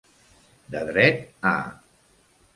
De 0.75 0.81
dret 0.87 1.21
a. 1.51 1.53